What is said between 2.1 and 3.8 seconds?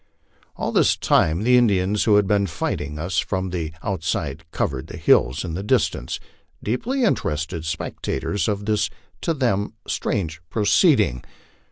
had been fighting us from tho